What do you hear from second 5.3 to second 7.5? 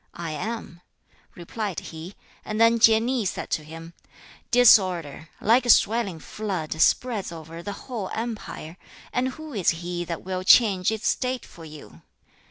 like a swelling flood, spreads